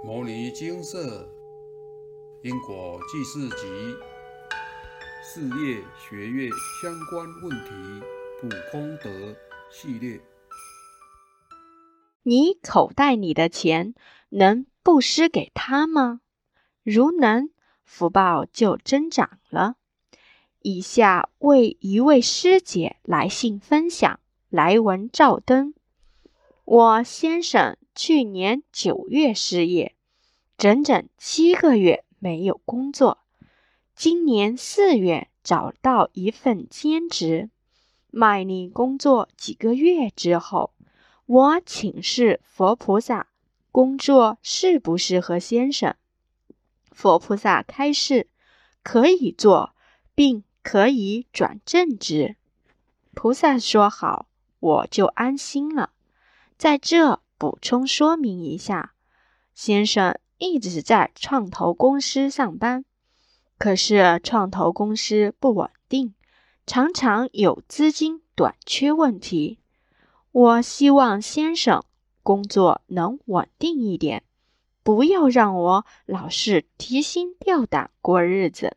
[0.02, 1.28] 《摩尼金色
[2.42, 3.66] 因果记事集》
[5.22, 6.48] 事业学业
[6.80, 8.02] 相关问题
[8.40, 9.10] 补功德
[9.70, 10.18] 系列。
[12.22, 13.94] 你口袋里的钱
[14.30, 16.22] 能布施给他吗？
[16.82, 17.50] 如能，
[17.84, 19.74] 福报就增长了。
[20.62, 25.74] 以下为一位师姐来信分享，来文照灯。
[26.64, 29.94] 我先生去年九月失业，
[30.56, 33.18] 整整七个月没有工作。
[33.94, 37.50] 今年四月找到一份兼职，
[38.10, 40.72] 卖力工作几个月之后，
[41.26, 43.28] 我请示佛菩萨，
[43.70, 45.94] 工作适不适合先生？
[46.90, 48.28] 佛菩萨开示，
[48.82, 49.74] 可以做，
[50.14, 52.36] 并可以转正职。
[53.12, 54.28] 菩萨说好，
[54.60, 55.90] 我就安心了。
[56.56, 58.92] 在这补充说明一下，
[59.54, 62.84] 先生一直在创投公司上班，
[63.56, 66.12] 可是创投公司不稳定，
[66.66, 69.58] 常常有资金短缺问题。
[70.32, 71.82] 我希望先生
[72.22, 74.22] 工作能稳定一点，
[74.82, 78.76] 不要让我老是提心吊胆过日子，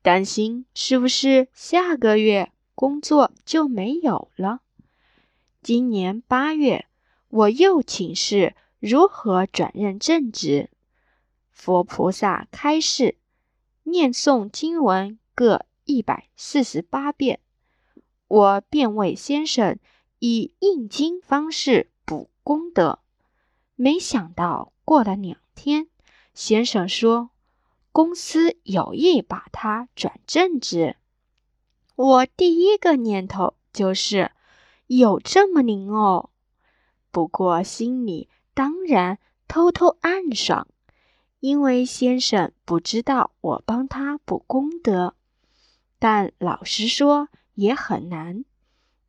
[0.00, 4.60] 担心是不是下个月工作就没有了。
[5.60, 6.86] 今年八月，
[7.34, 10.70] 我又请示如何转任正职。
[11.50, 13.16] 佛菩萨开示，
[13.82, 17.40] 念诵经文各一百四十八遍。
[18.28, 19.80] 我便为先生
[20.20, 23.00] 以印经方式补功德。
[23.74, 25.88] 没想到过了两天，
[26.34, 27.30] 先生说
[27.90, 30.94] 公司有意把他转正职。
[31.96, 34.30] 我第一个念头就是。
[34.86, 36.28] 有这么灵哦，
[37.14, 40.66] 不过心里当然偷偷暗爽，
[41.38, 45.14] 因为先生不知道我帮他补功德。
[46.00, 48.44] 但老实说也很难，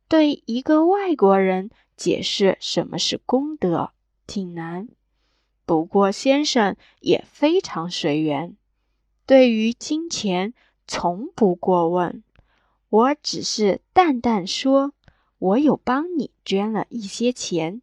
[0.06, 3.90] 对一个外国人解释什么是功德
[4.24, 4.86] 挺难。
[5.64, 8.56] 不过先生也非常随缘，
[9.26, 10.54] 对于金钱
[10.86, 12.22] 从不过问，
[12.88, 14.92] 我只是淡淡说。
[15.38, 17.82] 我有帮你捐了一些钱，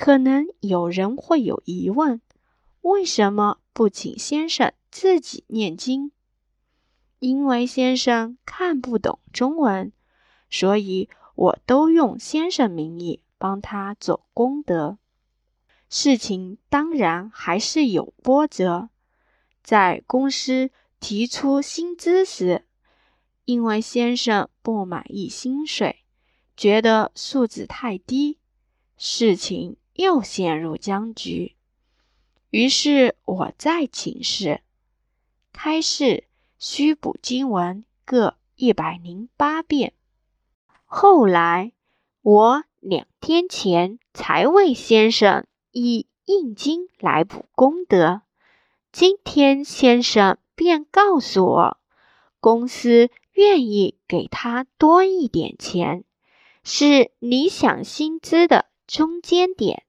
[0.00, 2.22] 可能有人会有疑问：
[2.80, 6.12] 为什么不请先生自己念经？
[7.18, 9.92] 因为先生看不懂中文，
[10.48, 14.96] 所以我都用先生名义帮他做功德。
[15.90, 18.88] 事情当然还是有波折，
[19.62, 22.64] 在公司提出薪资时，
[23.44, 25.96] 因为先生不满意薪水。
[26.56, 28.38] 觉得数字太低，
[28.96, 31.54] 事情又陷入僵局。
[32.48, 34.62] 于是我再请示，
[35.52, 36.24] 开示
[36.58, 39.92] 需补经文各一百零八遍。
[40.84, 41.72] 后来
[42.22, 48.22] 我两天前才为先生以印经来补功德，
[48.90, 51.76] 今天先生便告诉我，
[52.40, 56.04] 公司愿意给他多一点钱。
[56.62, 59.84] 是理想薪资的中间点，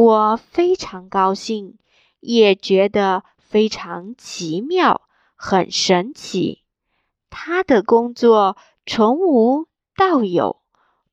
[0.00, 1.76] 我非常高兴，
[2.20, 6.62] 也觉得非常奇妙，很神奇。
[7.30, 8.56] 他的工作
[8.86, 9.66] 从无
[9.96, 10.62] 到有，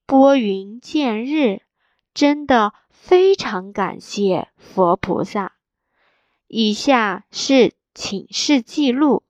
[0.06, 1.64] 拨云见日，
[2.14, 5.54] 真的非常感谢佛菩萨。
[6.46, 9.24] 以下是请示记录，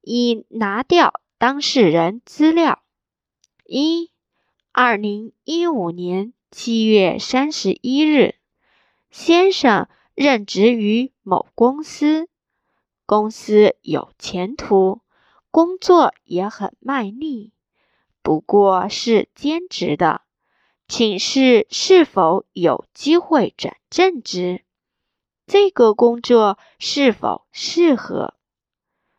[0.00, 2.80] 已拿掉当事人资料
[3.66, 4.12] 一。
[4.70, 8.36] 二零一五年七月三十一日，
[9.12, 12.30] 先生任职于某公司，
[13.04, 15.02] 公司有前途，
[15.50, 17.52] 工作也很卖力，
[18.22, 20.22] 不过是兼职的，
[20.88, 24.64] 请示是否有机会转正职？
[25.46, 28.32] 这个工作是否适合？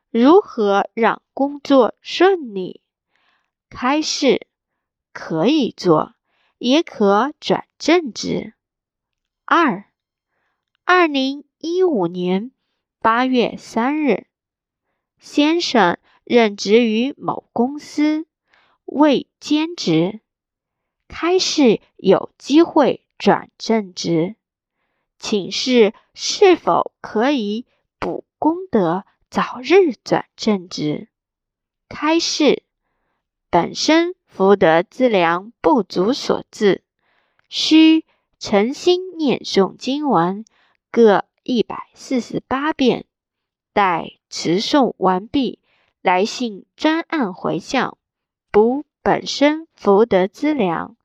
[0.10, 2.82] 如何让工作顺利？
[3.70, 4.48] 开示。
[5.14, 6.16] 可以做，
[6.58, 8.56] 也可转正职。
[9.46, 9.86] 二，
[10.86, 12.52] 二零一五年
[13.00, 14.28] 八月三日，
[15.20, 18.26] 先生任职于某公司，
[18.86, 20.22] 为兼职，
[21.08, 24.36] 开始有机会转正职，
[25.20, 27.66] 请示是否可以
[28.00, 31.10] 补功德，早日转正职。
[31.90, 32.64] 开示
[33.50, 34.16] 本身。
[34.26, 36.84] 福德资粮不足所致，
[37.50, 38.04] 需
[38.46, 40.44] 诚心念诵经文
[40.92, 43.06] 各一百四十八遍。
[43.72, 45.60] 待持诵完毕，
[46.02, 47.98] 来信专案回向，
[48.52, 50.98] 补本身福德资粮。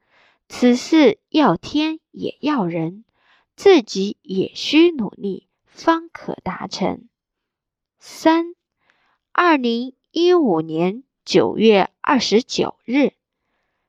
[0.48, 3.04] 此事要天也要人，
[3.54, 7.08] 自己也需努力，方可达成。
[8.00, 8.56] 三，
[9.30, 13.12] 二零一五年九月二十九日，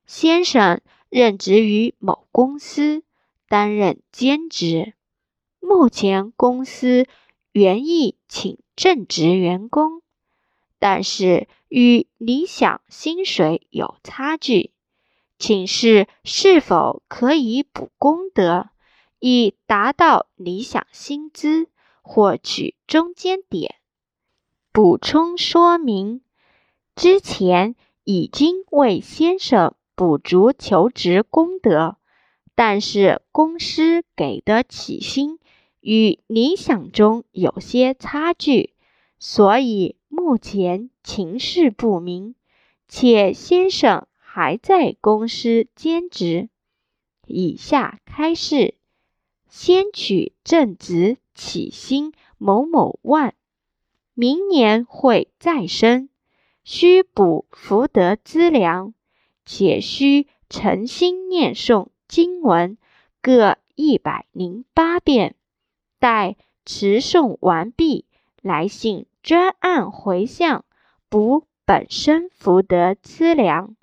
[0.05, 3.01] 先生任职于某公司，
[3.49, 4.93] 担任兼职。
[5.59, 7.05] 目前公司
[7.51, 8.57] 原意请。
[8.79, 10.03] 正职员工，
[10.79, 14.71] 但是与理想薪水有差距，
[15.37, 18.69] 请示是否可以补功德，
[19.19, 21.67] 以达到理想薪资，
[22.01, 23.75] 获取中间点。
[24.71, 26.21] 补充说明：
[26.95, 27.75] 之前
[28.05, 31.97] 已经为先生补足求职功德，
[32.61, 35.39] 但是公司给的起薪。
[35.79, 38.73] 与理想中有些差距，
[39.17, 42.35] 所以目前情势不明，
[42.89, 46.49] 且先生还在公司兼职。
[47.27, 48.75] 以下开示：
[49.47, 53.35] 先取正职起薪某某万，
[54.13, 56.09] 明年会再升，
[56.65, 58.93] 需补福德资粮，
[59.45, 62.77] 且需诚心念诵经文
[63.21, 65.35] 各一百零八遍。
[65.99, 66.35] 待
[66.65, 68.05] 持诵完毕，
[68.41, 70.65] 来信专案回向，
[71.07, 73.75] 补本身福德资粮。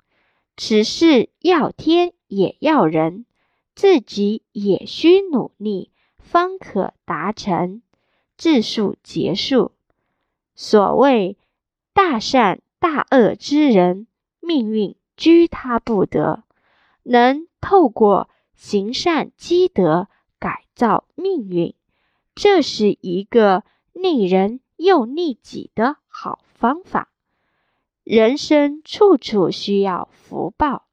[0.57, 3.25] 此事要天也要人，
[3.75, 7.81] 自己也需努力，方可达成。
[8.35, 9.71] 自述结束。
[10.55, 11.37] 所谓
[11.93, 14.07] 大善大恶之人，
[14.39, 16.43] 命运居他不得，
[17.03, 20.07] 能透过行善积德
[20.39, 21.75] 改造命运。
[22.35, 23.63] 这是一个
[23.93, 27.11] 利人又利己的好方法。
[28.03, 30.87] 人生处处需要福报，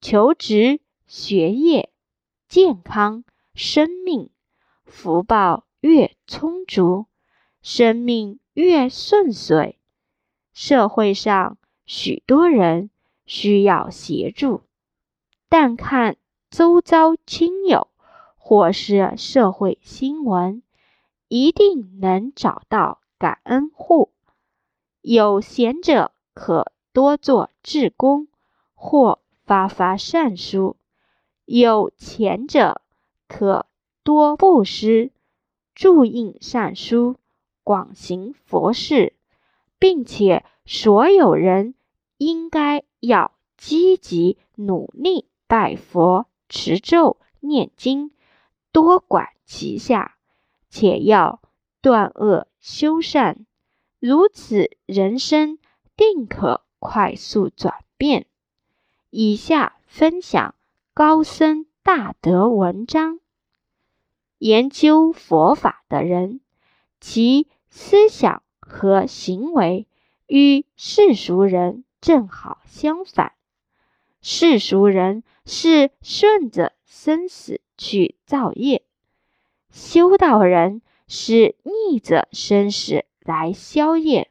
[0.00, 1.92] 求职、学业、
[2.48, 4.30] 健康、生命，
[4.84, 7.06] 福报越充足，
[7.62, 9.78] 生命越顺遂。
[10.52, 12.90] 社会上许多人
[13.26, 14.62] 需要协助，
[15.48, 16.16] 但看
[16.50, 17.88] 周遭亲友。
[18.46, 20.62] 或是社会新闻，
[21.28, 24.10] 一定能找到感恩户。
[25.00, 28.28] 有闲者可多做志工，
[28.74, 30.76] 或发发善书；
[31.46, 32.82] 有钱者
[33.28, 33.64] 可
[34.02, 35.10] 多布施，
[35.74, 37.16] 注印善书，
[37.62, 39.14] 广行佛事，
[39.78, 41.74] 并且所有人
[42.18, 48.10] 应该要积极努力拜佛、持咒、念经。
[48.72, 50.16] 多管齐下，
[50.68, 51.40] 且要
[51.80, 53.46] 断恶修善，
[54.00, 55.58] 如此人生
[55.96, 58.26] 定可快速转变。
[59.10, 60.56] 以下分享
[60.92, 63.20] 高僧大德文章：
[64.38, 66.40] 研究佛法的人，
[67.00, 69.86] 其思想和行为
[70.26, 73.34] 与世俗人正好相反。
[74.20, 77.60] 世俗人是顺着生死。
[77.76, 78.84] 去造业，
[79.68, 84.30] 修道人是逆着生死来消业。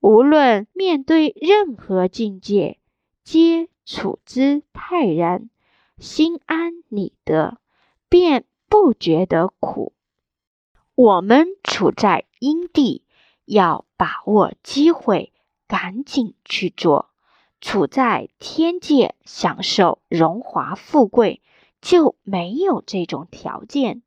[0.00, 2.78] 无论面对任何境界，
[3.22, 5.48] 皆处之泰然，
[5.96, 7.56] 心安理得，
[8.10, 9.94] 便不觉得苦。
[10.94, 13.04] 我们处在因地，
[13.46, 15.32] 要把握机会，
[15.66, 17.08] 赶紧去做；
[17.64, 21.40] 处在天界，享受荣华富贵。
[21.80, 24.02] 就没有这种条件，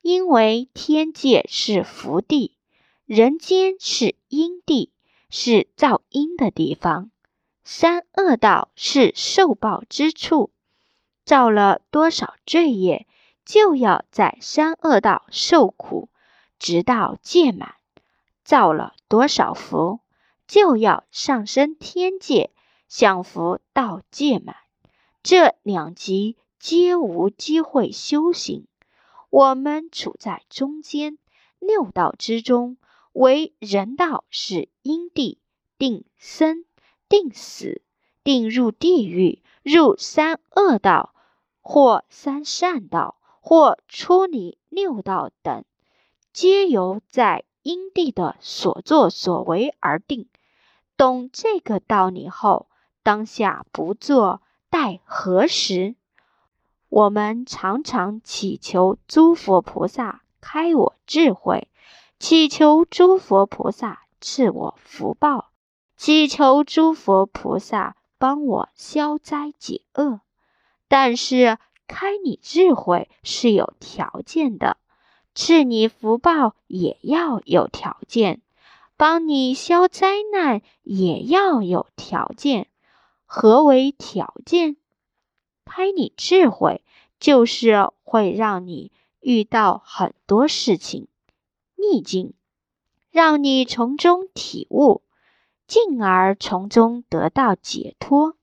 [0.00, 2.56] 因为天界是福地，
[3.04, 4.90] 人间是阴地，
[5.28, 7.10] 是造阴的地方。
[7.62, 10.50] 三恶道是受报之处，
[11.26, 13.06] 造了多少罪业，
[13.44, 16.08] 就要在三恶道受苦，
[16.58, 17.74] 直到届满；
[18.44, 20.00] 造了多少福，
[20.46, 22.50] 就要上升天界，
[22.96, 24.54] 享福到届满。
[25.24, 26.36] 这两极。
[26.60, 28.68] 皆无机会修行。
[29.30, 31.18] 我们处在中间
[31.58, 32.76] 六道之中，
[33.12, 35.40] 为人道是因地
[35.76, 36.64] 定生、
[37.08, 37.82] 定死、
[38.22, 41.12] 定入地狱、入三恶道，
[41.60, 45.64] 或三善道，或出离六道等，
[46.32, 50.28] 皆由在因地的所作所为而定。
[50.96, 52.68] 懂这个道理后，
[53.04, 55.94] 当下不做，待何时？
[56.88, 61.68] 我们常常祈求诸佛菩萨开我智慧，
[62.18, 65.50] 祈求诸佛菩萨赐我福报，
[65.96, 70.20] 祈求诸佛菩萨帮我消灾解厄。
[70.88, 74.78] 但是开你智慧是有条件的，
[75.34, 78.40] 赐你福报也要有条件，
[78.96, 82.68] 帮你消灾难也要有条件。
[83.24, 84.76] 何为条件？
[85.64, 86.84] 开你智慧，
[87.18, 91.08] 就是会让你遇到很多事情
[91.76, 92.34] 逆境，
[93.10, 95.02] 让你从中体悟，
[95.66, 98.36] 进而从中得到解脱。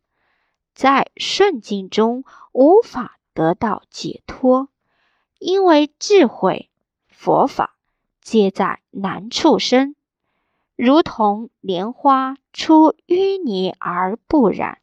[0.73, 4.69] 在顺境中无法得到解脱，
[5.39, 6.69] 因为智慧、
[7.07, 7.77] 佛法
[8.21, 9.95] 皆在难处生，
[10.83, 14.79] 如同莲花出淤泥而不染。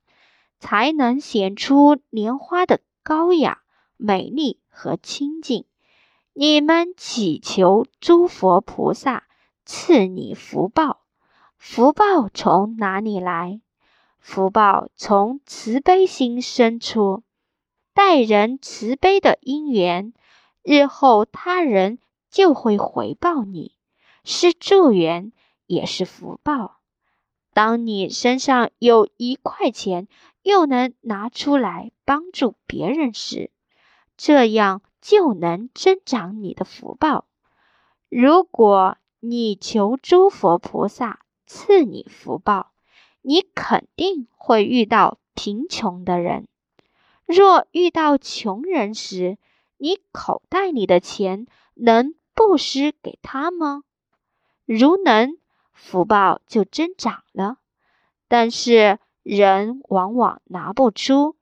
[0.61, 3.63] 才能显出莲花的高雅、
[3.97, 5.65] 美丽和清净。
[6.35, 9.25] 你们祈求诸佛菩萨
[9.65, 11.01] 赐你福报，
[11.57, 13.61] 福报从哪里来？
[14.21, 17.25] 福报从慈悲心生出，
[17.93, 20.13] 待人慈悲的因缘，
[20.63, 21.99] 日后他人
[22.31, 23.77] 就会回报你，
[24.23, 25.33] 是助缘，
[25.69, 26.81] 也是福报。
[27.53, 30.09] 当你身上有一块钱，
[30.43, 33.53] 又能拿出来帮助别人时，
[34.17, 37.27] 这样就能增长你的福报。
[38.09, 42.73] 如果你求诸佛菩萨赐你福报，
[43.23, 46.49] 你肯定会遇到贫穷的人。
[47.27, 49.37] 若遇到穷人时，
[49.77, 53.83] 你口袋里的钱能布施给他吗？
[54.65, 55.37] 如能，
[55.79, 57.57] 福报就增长了。
[58.29, 58.99] 但是。
[59.25, 61.37] 人往往拿不出，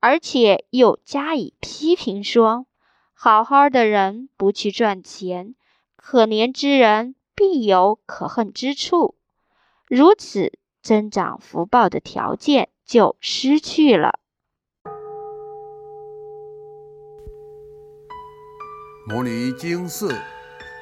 [0.00, 2.66] 而且又加以批评，说
[3.14, 5.54] ：“好好的人不去赚钱，
[5.96, 9.14] 可怜之人必有可恨之处。”
[9.88, 14.18] 如此，增长福报的条件就失去了。
[19.08, 20.14] 摩尼经寺